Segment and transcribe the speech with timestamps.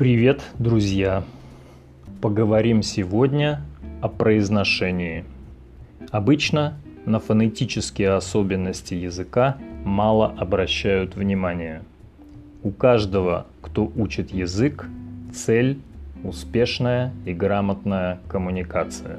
[0.00, 1.24] Привет, друзья!
[2.22, 3.60] Поговорим сегодня
[4.00, 5.26] о произношении.
[6.10, 11.82] Обычно на фонетические особенности языка мало обращают внимание.
[12.62, 14.86] У каждого, кто учит язык,
[15.34, 15.78] цель–
[16.24, 19.18] успешная и грамотная коммуникация.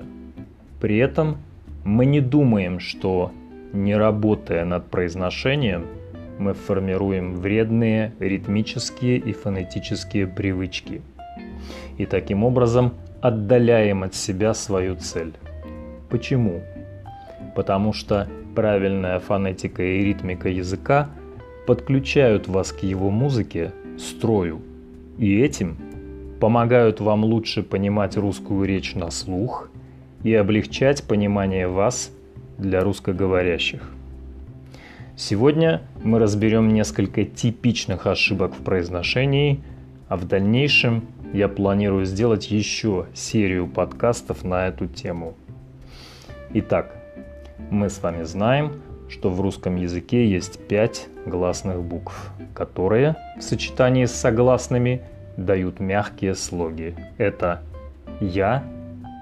[0.80, 1.38] При этом
[1.84, 3.32] мы не думаем, что
[3.72, 5.86] не работая над произношением–
[6.42, 11.02] мы формируем вредные ритмические и фонетические привычки.
[11.98, 15.34] И таким образом отдаляем от себя свою цель.
[16.10, 16.62] Почему?
[17.56, 21.10] Потому что правильная фонетика и ритмика языка
[21.68, 24.62] подключают вас к его музыке, строю,
[25.18, 25.78] и этим
[26.40, 29.70] помогают вам лучше понимать русскую речь на слух
[30.24, 32.12] и облегчать понимание вас
[32.58, 33.82] для русскоговорящих.
[35.24, 39.62] Сегодня мы разберем несколько типичных ошибок в произношении,
[40.08, 45.36] а в дальнейшем я планирую сделать еще серию подкастов на эту тему.
[46.56, 46.96] Итак,
[47.70, 54.06] мы с вами знаем, что в русском языке есть пять гласных букв, которые в сочетании
[54.06, 55.04] с согласными
[55.38, 56.96] дают мягкие слоги.
[57.20, 57.62] Это
[58.20, 58.64] я,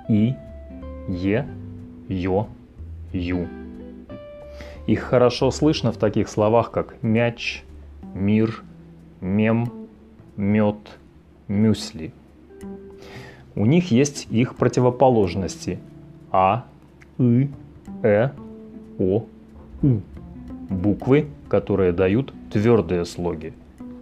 [0.07, 0.33] и,
[1.09, 1.45] е,
[2.07, 2.47] ё,
[3.11, 3.58] ю.
[4.87, 7.63] Их хорошо слышно в таких словах, как мяч,
[8.13, 8.63] мир,
[9.21, 9.71] мем,
[10.35, 10.97] мед,
[11.47, 12.11] мюсли.
[13.55, 15.79] У них есть их противоположности
[16.31, 16.65] А,
[17.17, 17.49] И,
[18.03, 18.29] Э,
[18.97, 19.25] О,
[19.81, 19.99] У.
[20.69, 23.53] Буквы, которые дают твердые слоги.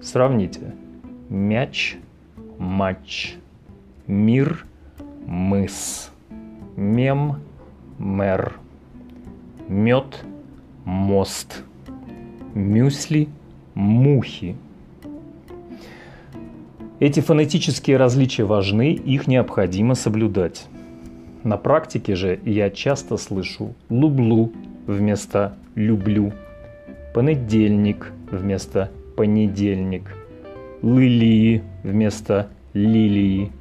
[0.02, 0.74] Сравните.
[1.30, 1.98] Мяч,
[2.58, 3.36] матч,
[4.06, 4.66] мир,
[5.26, 6.12] мыс,
[6.76, 7.38] мем,
[7.98, 8.54] мэр,
[9.68, 10.24] мед,
[10.88, 11.64] мост,
[12.54, 13.28] мюсли,
[13.74, 14.56] мухи.
[17.02, 20.66] Эти фонетические различия важны, их необходимо соблюдать.
[21.44, 24.54] На практике же я часто слышу «люблю»
[24.88, 26.32] вместо «люблю»,
[27.14, 30.16] «понедельник» вместо «понедельник»,
[30.82, 33.52] «лилии» вместо «лилии».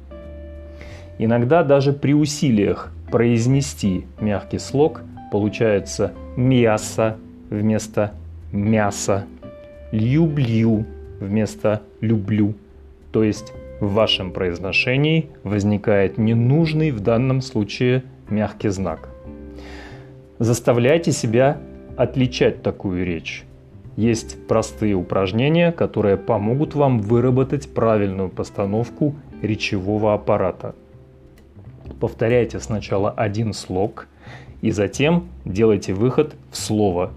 [1.19, 5.01] Иногда даже при усилиях произнести мягкий слог
[5.31, 7.17] получается мясо
[7.49, 8.13] вместо
[8.51, 9.25] мяса,
[9.91, 10.85] люблю
[11.19, 12.53] вместо люблю.
[13.11, 19.09] То есть в вашем произношении возникает ненужный в данном случае мягкий знак.
[20.39, 21.57] Заставляйте себя
[21.95, 23.43] отличать такую речь.
[23.95, 30.75] Есть простые упражнения, которые помогут вам выработать правильную постановку речевого аппарата.
[31.99, 34.07] Повторяйте сначала один слог–
[34.61, 37.11] и затем делайте выход в слово.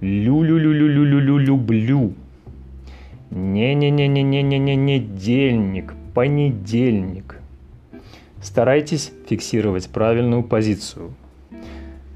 [0.00, 2.12] Лю-лю-лю-лю-лю-лю-люблю.
[3.30, 7.40] Не-не-не-не-не-не-не-недельник, понедельник.
[8.42, 11.14] Старайтесь фиксировать правильную позицию.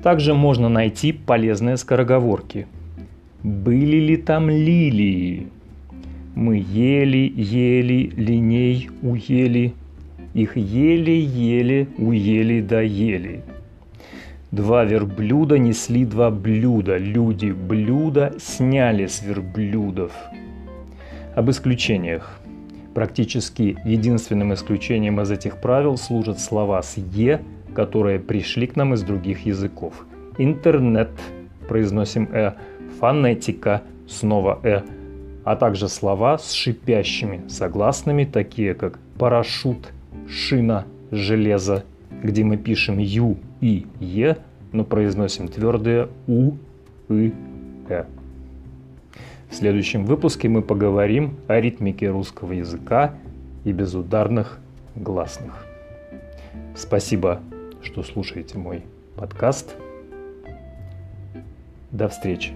[0.02, 2.66] Также можно найти полезные скороговорки.
[3.42, 5.48] Были ли там лилии?
[6.34, 9.74] Мы ели, ели, линей, уели.
[10.34, 13.42] Их еле-еле, уели, доели.
[14.50, 16.96] Два верблюда несли два блюда.
[16.96, 20.12] Люди блюда сняли с верблюдов.
[21.34, 22.40] Об исключениях.
[22.94, 27.42] Практически единственным исключением из этих правил служат слова с «е»,
[27.74, 30.06] которые пришли к нам из других языков.
[30.38, 31.10] Интернет,
[31.68, 32.54] произносим «э»,
[32.98, 34.80] фонетика, снова «э»,
[35.44, 39.92] а также слова с шипящими согласными, такие как парашют,
[40.26, 41.84] шина, железо,
[42.22, 44.38] где мы пишем «ю» и «е»,
[44.72, 46.52] но произносим твердые «у»,
[47.08, 47.32] «ы»,
[47.88, 48.04] «э».
[49.50, 53.14] В следующем выпуске мы поговорим о ритмике русского языка
[53.64, 54.58] и безударных
[54.94, 55.64] гласных.
[56.76, 57.40] Спасибо,
[57.82, 58.82] что слушаете мой
[59.16, 59.74] подкаст.
[61.90, 62.52] До встречи.